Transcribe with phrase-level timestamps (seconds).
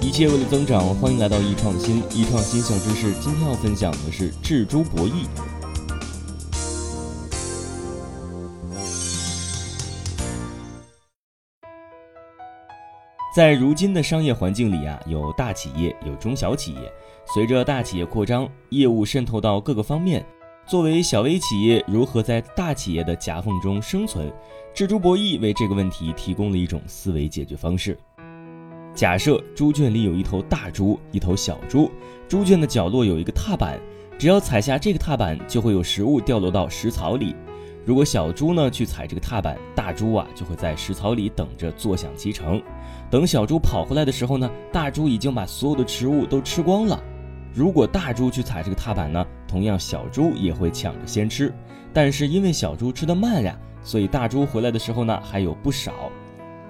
[0.00, 2.02] 一切为了增长，欢迎来到易创新。
[2.14, 5.26] 易创新小知识，今天要分享的是智珠博弈。
[13.34, 16.80] 在如今的商业环境里啊，有大企业，有中小企业。
[17.34, 20.24] 随着大企业扩张，业务渗透到各个方面，
[20.66, 24.32] 作为小微企业，如何在大企业的夹缝中生存？
[24.72, 27.98] 智珠博弈为这个问题提供了一种思维解决方式。
[28.98, 31.88] 假设猪圈里有一头大猪，一头小猪，
[32.26, 33.78] 猪圈的角落有一个踏板，
[34.18, 37.36] 只要踩下这个踏板，就会有食物掉落到食槽里。
[37.84, 42.60] 如果小猪呢去踩这个踏板，大猪啊就会在食槽里等着坐享其成。
[43.08, 47.00] 等小猪跑回来的时候呢，大猪已经把所有的食物都吃光了。
[47.54, 51.54] 如果大猪去踩这个踏板呢，同样小猪也会抢着先吃。
[51.92, 56.10] 但是因为小猪吃得慢呀，所以大猪回来的时候呢还有不少。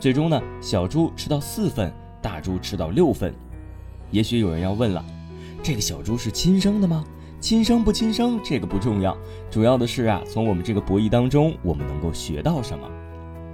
[0.00, 1.90] 最终呢，小猪吃到四份，
[2.26, 3.32] 大猪吃到六份。
[4.10, 5.04] 也许有人要问了，
[5.62, 7.04] 这个小猪是亲生的吗？
[7.38, 9.16] 亲生不亲生这个不重要，
[9.48, 12.88] 主要的是啊，从我们这个博弈当中，我们能够学到什么？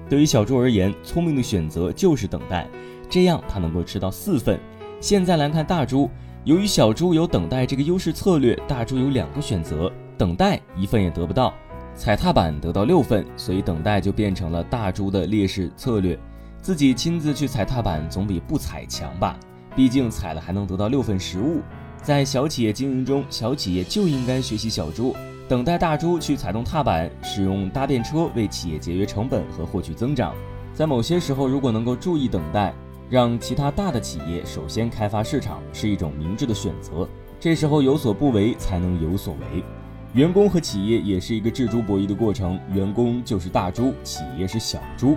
[0.08, 2.66] 对于小猪而言，聪明的选择就是等待，
[3.10, 4.58] 这样它能够吃到四份。
[5.02, 6.08] 现在来看大猪，
[6.44, 11.52] 由于小猪有等待这个优势策略，大猪有两个选择：等待一份也得不到，
[11.94, 16.18] 踩踏板得到六份，所以等待就变成了大猪的劣势策略。
[16.62, 19.36] 自己亲自去踩踏板总比不踩强吧？
[19.74, 21.60] 毕竟踩了还能得到六份食物。
[22.00, 25.12] 在小企业经营中，小企业就应该学习小猪，
[25.48, 30.32] 等待大猪去踩动踏板，使用搭便车为企业节约成本和获取增长。
[30.72, 32.72] 在某些时候，如果能够注意等待，
[33.10, 37.08] 让其他大的企业首先开发市场，是一种明智的选择。
[37.40, 39.64] 这时候有所不为，才能有所为。
[40.12, 45.16] 员工和企业也是一个智猪博弈的过程，员工就是大猪，企业是小猪。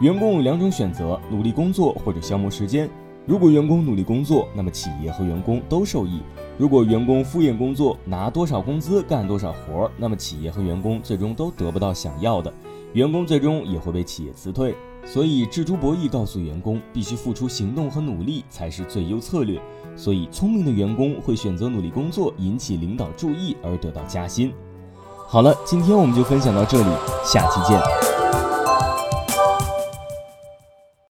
[0.00, 2.88] 员工有两种选择：努力工作或者消磨时间。
[3.24, 6.20] 如果员工努力工作，那么企业和员工都受益；
[6.58, 12.52] 如果员工敷衍工作，拿多少工资干多少活儿，那么企业和员工最终都得不到想要的，
[12.92, 14.74] 员工最终也会被企业辞退。
[15.04, 19.58] 所以，智猪博弈告诉员工，必须付出行动和努力才是最优策略。
[19.96, 24.52] 所以，聪明的员工会选择努力工作，引起领导注意而得到加薪。
[25.26, 26.90] 好了，今天我们就分享到这里，
[27.24, 28.45] 下期见。